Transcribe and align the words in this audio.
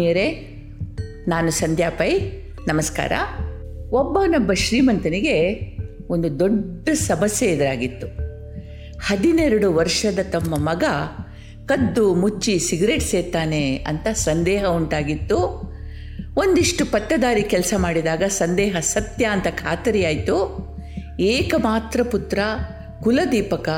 ಆತ್ಮೀಯರೇ, 0.00 0.30
ನಾನು 1.28 1.50
ಸಂಧ್ಯಾ 1.50 1.90
ಪೈ. 1.90 2.18
ನಮಸ್ಕಾರ. 2.68 3.12
ಒಬ್ಬನೊಬ್ಬ 3.90 4.52
ಶ್ರೀಮಂತನಿಗೆ 4.52 5.52
ಒಂದು 6.10 6.40
ದೊಡ್ಡ 6.40 6.88
ಸಮಸ್ಯೆ 6.88 7.48
ಎದುರಾಗಿತ್ತು. 7.48 8.06
ಹದಿನೆರಡು 9.06 9.74
ವರ್ಷದ 9.74 10.18
ತಮ್ಮ 10.30 10.54
ಮಗ 10.56 10.84
ಕದ್ದು 11.66 12.14
ಮುಚ್ಚಿ 12.14 12.58
ಸಿಗರೇಟ್ 12.58 13.02
ಸೇತಾನೆ 13.02 13.76
ಅಂತ 13.76 14.08
ಸಂದೇಹ 14.08 14.64
ಉಂಟಾಗಿತ್ತು. 14.64 15.38
ಒಂದಿಷ್ಟು 16.36 16.86
ಪತ್ತೆದಾರಿ 16.86 17.42
ಕೆಲಸ 17.42 17.74
ಮಾಡಿದಾಗ 17.76 18.22
ಸಂದೇಹ 18.22 18.76
ಸತ್ಯ 18.80 19.24
ಅಂತ 19.24 19.46
ಖಾತರಿಯಾಯಿತು. 19.46 20.68
ಏಕಮಾತ್ರ 21.20 22.02
ಪುತ್ರ 22.02 22.38
ಕುಲದೀಪಕ 23.02 23.68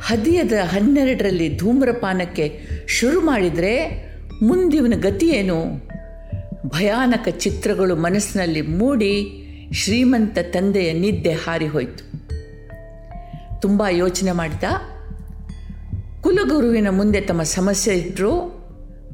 ಹದಿಯದ 0.00 0.52
ಹನ್ನೆರಡರಲ್ಲಿ 0.64 1.56
ಧೂಮ್ರಪಾನಕ್ಕೆ 1.56 2.60
ಶುರು 2.86 3.20
ಮಾಡಿದರೆ 3.20 4.11
ಮುಂದಿವನ 4.42 4.94
ಗತಿಯೇನು 4.96 5.64
ಭಯಾನಕ 6.64 7.28
ಚಿತ್ರಗಳು 7.28 7.96
ಮನಸ್ಸಿನಲ್ಲಿ 7.96 8.60
ಮೂಡಿ 8.60 9.12
ಶ್ರೀಮಂತ 9.72 10.38
ತಂದೆಯ 10.38 10.92
ನಿದ್ದೆ 10.92 11.32
ಹಾರಿಹೋಯಿತು 11.32 12.04
ತುಂಬ 13.60 13.82
ಯೋಚನೆ 13.90 14.32
ಮಾಡಿದ 14.32 14.64
ಕುಲಗುರುವಿನ 16.20 16.88
ಮುಂದೆ 16.90 17.20
ತಮ್ಮ 17.20 17.42
ಸಮಸ್ಯೆ 17.42 17.94
ಇಟ್ಟರು 17.94 18.62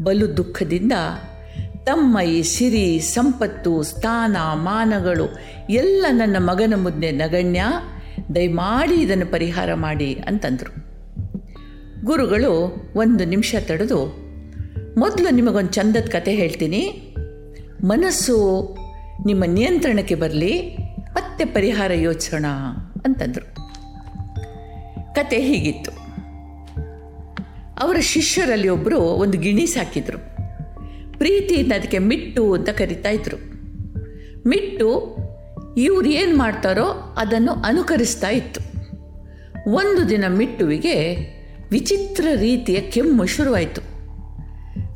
ಬಲು 0.03 0.37
ದುಃಖದಿಂದ 0.37 0.93
ತಮ್ಮ 1.85 2.21
ಈ 2.21 2.43
ಸಿರಿ, 2.43 2.99
ಸಂಪತ್ತು, 2.99 3.83
ಸ್ಥಾನ, 3.83 4.37
ಮಾನಗಳು 4.53 5.29
ಎಲ್ಲ 5.71 6.07
ನನ್ನ 6.11 6.37
ಮಗನ 6.39 6.75
ಮುಂದೆ 6.77 7.11
ನಗಣ್ಯ, 7.11 7.65
ದಯಮಾಡಿ 8.35 8.95
ಇದನ್ನು 8.95 9.27
ಪರಿಹಾರ 9.27 9.75
ಮಾಡಿ 9.75 10.15
ಅಂತಂದರು. 10.15 10.73
ಗುರುಗಳು 12.05 12.53
ಒಂದು 12.97 13.25
ನಿಮಿಷ 13.25 13.55
ತಡೆದು 13.61 14.28
ಮೊದಲು 14.99 15.35
ನಿಮಗೊಂದು 15.35 15.71
ಚಂದದ 15.71 16.09
ಕತೆ 16.09 16.35
ಹೇಳ್ತೀನಿ. 16.35 17.15
ಮನಸ್ಸು 17.85 18.77
ನಿಮ್ಮ 19.27 19.45
ನಿಯಂತ್ರಣಕ್ಕೆ 19.47 20.15
ಬರಲಿ, 20.15 20.77
ಮತ್ತೆ 21.13 21.45
ಪರಿಹಾರ 21.45 21.93
ಯೋಚಿಸೋಣ 21.95 22.45
ಅಂತಂದರು. 23.05 23.55
ಕತೆ 25.15 25.41
ಹೀಗಿತ್ತು. 25.41 25.91
ಅವರ 27.81 27.97
ಶಿಷ್ಯರಲ್ಲಿ 28.01 28.69
ಒಬ್ಬರು 28.69 28.99
ಒಂದು 28.99 29.39
ಗಿಣಿ 29.39 29.67
ಸಾಕಿದ್ರು. 29.67 30.19
ಪ್ರೀತಿಯಿಂದ 31.19 31.73
ಅದಕ್ಕೆ 31.73 31.99
ಮಿಟ್ಟು 31.99 32.55
ಅಂತ 32.55 32.69
ಕರಿತಾ 32.69 33.09
ಇದ್ರು. 33.09 33.37
ಮಿಟ್ಟು 34.49 35.17
ಇವ್ರು 35.77 36.09
ಏನು 36.09 36.39
ಮಾಡ್ತಾರೋ 36.39 37.15
ಅದನ್ನು 37.19 37.53
ಅನುಕರಿಸ್ತಾ 37.53 38.29
ಇತ್ತು. 38.29 38.61
ಒಂದು 39.71 40.09
ದಿನ 40.09 40.25
ಮಿಟ್ಟುವಿಗೆ 40.29 41.17
ವಿಚಿತ್ರ 41.71 42.27
ರೀತಿಯ 42.35 42.81
ಕೆಮ್ಮು 42.81 43.27
ಶುರುವಾಯಿತು. 43.27 43.88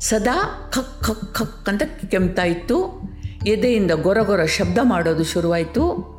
ಸದಾ 0.03 0.69
ಖಕ್ 0.73 1.03
ಖಕ್ 1.03 1.35
ಖಕ್ 1.35 1.69
ಅಂತ 1.69 1.83
ಕೆಮ್ತಾ 2.11 2.43
ಇತ್ತು. 2.43 3.01
ಎದೆಯಿಂದ 3.45 3.91
ಗೊರಗೊರ 3.91 4.45
ಶಬ್ದ 4.45 4.77
ಮಾಡೋದು 4.81 5.23
ಶುರುವಾಯಿತು. 5.23 6.13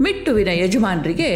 ಮಿಟ್ಟುವಿನ 0.00 0.48
ಯಜಮಾನರಿಗೆ 0.52 1.30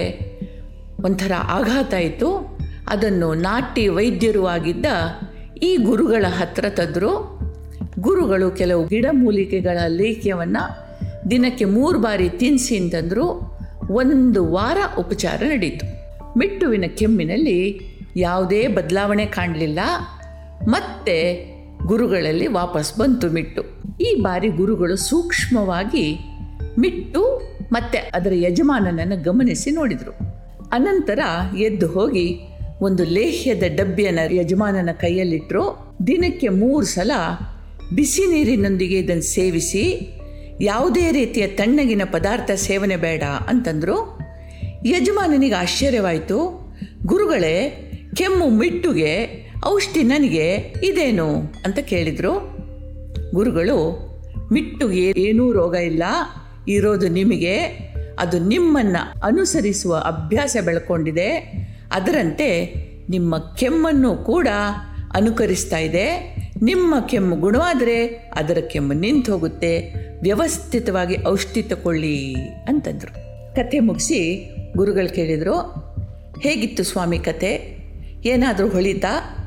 ಒಂಥರ 1.04 1.32
ಆಘಾತ 1.44 1.94
ಆಯಿತು 1.94 2.58
ಅದನ್ನು 2.88 3.34
ನಾಟಿ 3.34 3.88
ವೈದ್ಯರು 3.88 4.46
ಆಗಿದ್ದ 4.46 4.86
ಈ 5.62 5.76
ಗುರುಗಳ 5.76 6.24
ಹತ್ರ 6.28 6.68
ತಂದರು. 6.68 7.42
ಗುರುಗಳು 8.00 8.50
ಕೆಲವು 8.50 8.86
ಗಿಡಮೂಲಿಕೆಗಳ 8.86 9.78
ಲೇಖ್ಯವನ್ನು 9.88 10.62
ದಿನಕ್ಕೆ 11.30 11.64
ಮೂರು 11.64 11.98
ಬಾರಿ 11.98 12.28
ತಿನ್ನಿಸಿ 12.28 12.76
ಅಂತಂದರು. 12.76 13.56
ಒಂದು 13.90 14.50
ವಾರ 14.50 14.78
ಉಪಚಾರ 14.98 15.42
ನಡೀತು. 15.46 15.86
ಮಿಟ್ಟುವಿನ 16.38 16.84
ಕೆಮ್ಮಿನಲ್ಲಿ 16.96 17.80
ಯಾವುದೇ 18.16 18.68
ಬದಲಾವಣೆ 18.68 19.26
ಕಾಣಲಿಲ್ಲ. 19.26 19.78
ಮತ್ತೆ 20.68 21.51
ಗುರುಗಳಲ್ಲಿ 21.86 22.46
ವಾಪಸ್ 22.46 22.98
ಬಂತು 22.98 23.30
ಮಿಟ್ಟು. 23.30 23.62
ಈ 24.00 24.14
ಬಾರಿ 24.20 24.48
ಗುರುಗಳು 24.48 24.96
ಸೂಕ್ಷ್ಮವಾಗಿ 24.96 26.06
ಮಿಟ್ಟು 26.78 27.22
ಮತ್ತೆ 27.72 27.98
ಅದರ 27.98 28.32
ಯಜಮಾನನನ್ನು 28.34 29.22
ಗಮನಿಸಿ 29.22 29.70
ನೋಡಿದರು. 29.70 30.12
ಅನಂತರ 30.72 31.18
ಎದ್ದು 31.58 31.86
ಹೋಗಿ 31.88 32.26
ಒಂದು 32.80 33.04
ಲೇಹ್ಯದ 33.04 33.62
ಡಬ್ಬಿಯನ್ನು 33.76 34.34
ಯಜಮಾನನ 34.34 34.90
ಕೈಯಲ್ಲಿಟ್ಟರು 34.92 35.64
ದಿನಕ್ಕೆ 36.06 36.48
ಮೂರು 36.48 36.86
ಸಲ 36.86 37.10
ಬಿಸಿ 37.94 38.24
ನೀರಿನೊಂದಿಗೆ 38.26 38.98
ಇದನ್ನು 38.98 39.22
ಸೇವಿಸಿ, 39.22 39.84
ಯಾವುದೇ 40.60 41.12
ರೀತಿಯ 41.12 41.46
ತಣ್ಣಗಿನ 41.46 42.02
ಪದಾರ್ಥ 42.12 42.50
ಸೇವನೆ 42.50 42.96
ಬೇಡ 42.96 43.22
ಅಂತಂದರು. 43.48 44.18
ಯಜಮಾನನಿಗೆ 44.86 45.54
ಆಶ್ಚರ್ಯವಾಯಿತು. 45.54 46.38
ಗುರುಗಳೇ, 47.06 47.54
ಕೆಮ್ಮು 48.16 48.48
ಮಿಟ್ಟುಗೆ 48.48 49.12
ಔಷಧಿ 49.66 50.02
ನನಗೆ 50.02 50.54
ಇದೇನು? 50.84 51.36
ಅಂತ 51.64 51.78
ಕೇಳಿದರು. 51.78 52.62
ಗುರುಗಳು 53.34 54.12
ಮಿಟ್ಟುಗೆ 54.52 55.12
ಏನೂ 55.16 55.52
ರೋಗ 55.52 55.74
ಇಲ್ಲ. 55.74 56.02
ಇರೋದು 56.68 57.08
ನಿಮಗೆ. 57.08 57.58
ಅದು 58.18 58.38
ನಿಮ್ಮನ್ನು 58.38 59.20
ಅನುಸರಿಸುವ 59.20 59.94
ಅಭ್ಯಾಸ 59.96 60.56
ಬೆಳ್ಕೊಂಡಿದೆ. 60.64 61.30
ಅದರಂತೆ 61.92 62.74
ನಿಮ್ಮ 63.10 63.54
ಕೆಮ್ಮನ್ನು 63.58 64.16
ಕೂಡ 64.16 64.48
ಅನುಕರಿಸ್ತಾ 65.14 65.78
ಇದೆ. 65.78 66.36
ನಿಮ್ಮ 66.62 66.94
ಕೆಮ್ಮು 67.06 67.36
ಗುಣವಾದರೆ 67.36 68.06
ಅದರ 68.06 68.58
ಕೆಮ್ಮು 68.58 68.92
ನಿಂತು 68.92 69.32
ಹೋಗುತ್ತೆ. 69.32 69.94
ವ್ಯವಸ್ಥಿತವಾಗಿ 70.22 71.16
ಔಷಧಿ 71.26 71.62
ತಗೊಳ್ಳಿ 71.62 72.34
ಅಂತಂದರು. 72.68 73.14
ಕತೆ 73.54 73.80
ಮುಗಿಸಿ 73.80 74.50
ಗುರುಗಳು 74.76 75.14
ಕೇಳಿದರು, 75.14 75.54
ಹೇಗಿತ್ತು 76.40 76.84
ಸ್ವಾಮಿ 76.84 77.18
ಕತೆ 77.18 77.82
ಏನಾದರೂ 78.24 78.68
ಹೊಳಿತಾ? 78.68 79.38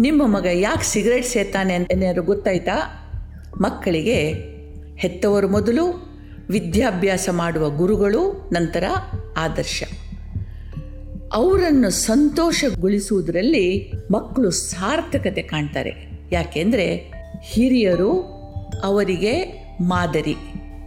ನಿಮ್ಮ 0.00 0.36
ಮಗ 0.36 0.46
ಯಾಕೆ 0.52 0.84
ಸಿಗರೇಟ್ 0.84 1.26
ಸೇತಾನೆ 1.26 1.74
ಅಂತ 1.74 2.18
ಗೊತ್ತಾಯ್ತಾ? 2.18 3.06
ಮಕ್ಕಳಿಗೆ 3.60 4.34
ಹೆತ್ತವರು 4.96 5.48
ಮೊದಲು 5.48 6.10
ವಿದ್ಯಾಭ್ಯಾಸ 6.50 7.28
ಮಾಡುವ 7.32 7.70
ಗುರುಗಳು, 7.70 8.50
ನಂತರ 8.52 8.84
ಆದರ್ಶ. 9.36 9.82
ಅವರನ್ನು 11.32 11.90
ಸಂತೋಷಗೊಳಿಸುವುದರಲ್ಲಿ 11.90 13.92
ಮಕ್ಕಳು 14.10 14.50
ಸಾರ್ಥಕತೆ 14.50 15.42
ಕಾಣ್ತಾರೆ. 15.42 15.92
ಯಾಕೆಂದರೆ 16.32 17.12
ಹಿರಿಯರು 17.42 18.40
ಅವರಿಗೆ 18.82 19.64
ಮಾದರಿ, 19.80 20.36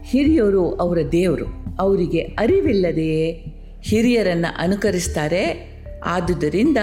ಹಿರಿಯರು 0.03 0.75
ಅವರ 0.75 0.97
ದೇವರು. 1.11 1.45
ಅವರಿಗೆ 1.79 2.19
ಅರಿವಿಲ್ಲದೆಯೇ 2.19 3.45
ಹಿರಿಯರನ್ನು 3.81 4.57
ಅನುಕರಿಸ್ತಾರೆ. 4.57 5.73
ಆದುದರಿಂದ 6.05 6.77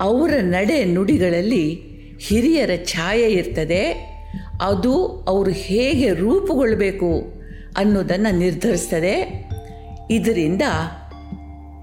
ಅವರ 0.00 0.30
ನಡೆ 0.40 0.84
ನುಡಿಗಳಲ್ಲಿ 0.84 1.80
ಹಿರಿಯರ 2.20 2.70
ಛಾಯೆ 2.84 3.32
ಇರ್ತದೆ. 3.32 4.08
ಅದು 4.62 5.06
ಅವರು 5.28 5.50
ಹೇಗೆ 5.50 6.14
ರೂಪುಗೊಳ್ಳಬೇಕು 6.14 7.34
ಅನ್ನೋದನ್ನು 7.76 8.38
ನಿರ್ಧರಿಸ್ತದೆ. 8.38 9.48
ಇದರಿಂದ 10.10 10.62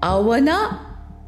ಅವನ 0.04 0.48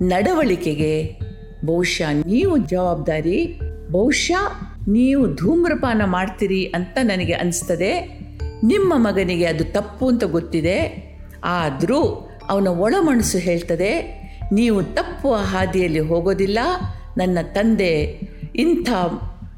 ನಡವಳಿಕೆಗೆ 0.02 1.18
ಬಹುಶಃ 1.64 2.12
ನೀವು 2.26 2.56
ಜವಾಬ್ದಾರಿ, 2.56 3.60
ಬಹುಶಃ 3.90 4.52
ನೀವು 4.88 5.34
ಧೂಮ್ರಪಾನ 5.34 6.02
ಮಾಡ್ತೀರಿ 6.04 6.64
ಅಂತ 6.64 6.98
ನನಗೆ 7.02 7.32
ಅನಿಸ್ತದೆ. 7.32 8.20
ನಿಮ್ಮ 8.64 8.92
ಮಗನಿಗೆ 8.96 9.44
ಅದು 9.44 9.64
ತಪ್ಪು 9.64 10.08
ಅಂತ 10.08 10.24
ಗೊತ್ತಿದೆ. 10.24 11.08
ಆದರೂ 11.44 12.30
ಅವನ 12.48 12.68
ಒಳಮನಸ್ಸು 12.68 13.38
ಹೇಳ್ತದೆ. 13.38 14.17
ನೀವು 14.52 14.82
ತಪ್ಪುವ 14.82 15.34
ಹಾದಿಯಲ್ಲಿ 15.34 15.98
ಹೋಗೋದಿಲ್ಲ. 15.98 16.58
ನನ್ನ 17.16 17.38
ತಂದೆ 17.52 18.20
ಇಂಥ 18.56 18.90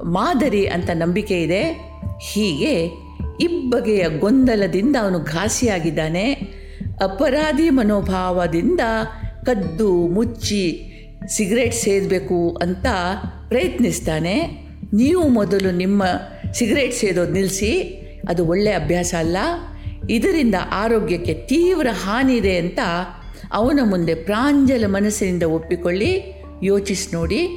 ಮಾದರಿ 0.05 0.67
ಅಂತ 0.67 0.91
ನಂಬಿಕೆ 0.95 1.43
ಇದೆ. 1.43 1.91
ಹೀಗೆ 2.33 2.85
ಇಬ್ಬಗೆಯ 3.41 4.09
ಗೊಂದಲದಿಂದ 4.19 4.97
ಅವನು 5.01 5.19
ಘಾಸಿಯಾಗಿದ್ದಾನೆ. 5.19 6.33
ಅಪರಾಧಿ 7.03 7.71
ಮನೋಭಾವದಿಂದ 7.71 8.81
ಕದ್ದು 9.47 10.07
ಮುಚ್ಚಿ 10.07 10.87
ಸಿಗರೇಟ್ 11.27 11.75
ಸೇದಬೇಕು 11.75 12.59
ಅಂತ 12.63 12.87
ಪ್ರಯತ್ನಿಸ್ತಾನೆ. 13.49 14.67
ನೀವು 14.93 15.29
ಮೊದಲು 15.29 15.71
ನಿಮ್ಮ 15.71 16.05
ಸಿಗರೇಟ್ 16.53 16.95
ಸೇದೋದು 16.95 17.33
ನಿಲ್ಲಿಸಿ 17.33 17.83
ಅದು 18.29 18.47
ಒಳ್ಳೆಯ 18.47 18.75
ಅಭ್ಯಾಸ 18.75 19.15
ಅಲ್ಲ. 19.19 19.37
ಇದರಿಂದ 20.11 20.55
ಆರೋಗ್ಯಕ್ಕೆ 20.71 21.35
ತೀವ್ರ 21.35 21.87
ಹಾನಿ 21.93 22.57
ಅಂತ 22.57 22.79
ಅವನ 23.53 23.81
ಮುಂದೆ 23.83 24.15
ಪ್ರಾಂಜಲ 24.15 24.85
ಮನಸ್ಸಿನಿಂದ 24.87 25.43
ಒಪ್ಪಿಕೊಳ್ಳಿ, 25.43 26.23
ಯೋಚಿಸಿ 26.63 27.17
ನೋಡಿ. 27.17 27.49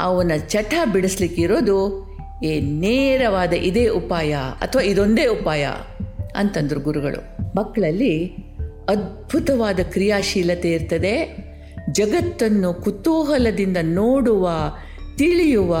ಅವನ 0.00 0.32
ಚಟ 0.48 0.74
ಬಿಡಿಸ್ಲಿಕ್ಕಿರೋದು 0.92 2.06
ಏ 2.44 2.60
ನೇರವಾದ 2.60 3.52
ಇದೇ 3.52 3.88
ಉಪಾಯ 3.88 4.34
ಅಥವಾ 4.34 4.82
ಇದೊಂದೇ 4.82 5.26
ಉಪಾಯ 5.26 5.66
ಅಂತಂದರು 6.36 6.80
ಗುರುಗಳು. 6.80 7.52
ಮಕ್ಕಳಲ್ಲಿ 7.56 8.26
ಅದ್ಭುತವಾದ 8.88 9.80
ಕ್ರಿಯಾಶೀಲತೆ 9.82 10.72
ಇರ್ತದೆ. 10.72 11.36
ಜಗತ್ತನ್ನು 11.90 12.74
ಕುತೂಹಲದಿಂದ 12.74 13.76
ನೋಡುವ, 13.82 14.50
ತಿಳಿಯುವ 15.16 15.76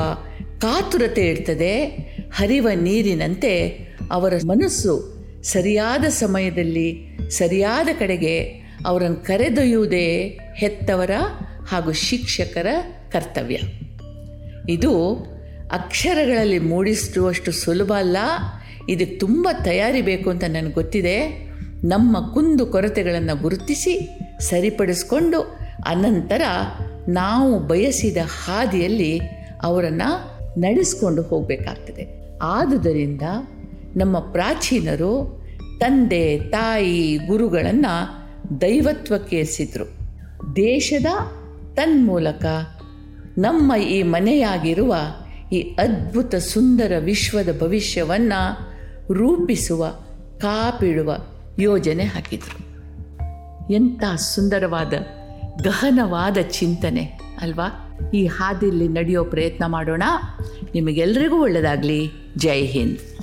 ಕಾತುರತೆ 0.58 1.28
ಇರ್ತದೆ. 1.28 1.86
ಹರಿವ 2.34 2.68
ನೀರಿನಂತೆ 2.74 3.68
ಅವರ 4.10 4.34
ಮನಸ್ಸು 4.46 5.16
ಸರಿಯಾದ 5.42 6.04
ಸಮಯದಲ್ಲಿ, 6.04 7.18
ಸರಿಯಾದ 7.30 7.88
ಕಡೆಗೆ 7.98 8.65
ಅವರನ್ನು 8.86 9.16
ಕರೆದೊಯ್ಯುವುದೇ 9.16 10.38
ಹೆತ್ತವರ 10.54 11.10
ಹಾಗೂ 11.68 11.92
ಶಿಕ್ಷಕರ 11.92 12.66
ಕರ್ತವ್ಯ. 13.12 13.58
ಇದು 14.68 15.14
ಅಕ್ಷರಗಳಲ್ಲಿ 15.72 16.58
ಮೂಡಿಸುವಷ್ಟು 16.58 17.52
ಸುಲಭ 17.52 17.92
ಅಲ್ಲ 17.96 18.16
ಇದಕ್ಕೆ 18.88 19.16
ತುಂಬ 19.16 19.48
ತಯಾರಿ 19.64 20.02
ಬೇಕು 20.02 20.30
ಅಂತ 20.30 20.44
ನನಗೆ 20.44 20.72
ಗೊತ್ತಿದೆ. 20.72 21.46
ನಮ್ಮ 21.84 22.32
ಕುಂದು 22.34 22.66
ಕೊರತೆಗಳನ್ನು 22.66 23.42
ಗುರುತಿಸಿ 23.42 24.18
ಸರಿಪಡಿಸಿಕೊಂಡು 24.40 25.40
ಅನಂತರ 25.86 26.42
ನಾವು 27.08 27.58
ಬಯಸಿದ 27.58 28.16
ಹಾದಿಯಲ್ಲಿ 28.44 29.20
ಅವರನ್ನು 29.62 30.40
ನಡೆಸ್ಕೊಂಡು 30.60 31.22
ಹೋಗಬೇಕಾಗ್ತದೆ. 31.22 32.06
ಆದುದರಿಂದ 32.42 33.22
ನಮ್ಮ 33.96 34.18
ಪ್ರಾಚೀನರು 34.18 35.42
ತಂದೆ, 35.80 36.38
ತಾಯಿ, 36.38 37.18
ಗುರುಗಳನ್ನು 37.26 38.25
ದೈವತ್ವಕ್ಕೇರಿಸಿದ್ರು 38.60 39.84
ದೇಶದ 40.56 41.06
ತನ್ಮೂಲಕ 41.74 42.44
ನಮ್ಮ 43.38 43.74
ಈ 43.74 44.02
ಮನೆಯಾಗಿರುವ 44.02 44.94
ಈ 45.52 45.60
ಅದ್ಭುತ 45.60 46.34
ಸುಂದರ 46.34 46.92
ವಿಶ್ವದ 46.98 47.60
ಭವಿಷ್ಯವನ್ನು 47.60 48.76
ರೂಪಿಸುವ, 49.12 49.88
ಕಾಪಿಡುವ 50.38 51.16
ಯೋಜನೆ 51.58 52.04
ಹಾಕಿದರು. 52.04 52.66
ಎಂಥ 53.72 54.04
ಸುಂದರವಾದ, 54.16 54.92
ಗಹನವಾದ 55.62 56.36
ಚಿಂತನೆ 56.50 57.20
ಅಲ್ವಾ? 57.40 57.98
ಈ 58.14 58.26
ಹಾದಿಯಲ್ಲಿ 58.26 58.88
ನಡೆಯೋ 58.88 59.24
ಪ್ರಯತ್ನ 59.24 59.66
ಮಾಡೋಣ. 59.66 60.02
ನಿಮಗೆಲ್ಲರಿಗೂ 60.74 61.42
ಒಳ್ಳೆಯದಾಗಲಿ 61.42 62.10
ಜೈ 62.36 62.66
ಹಿಂದ್. 62.66 63.15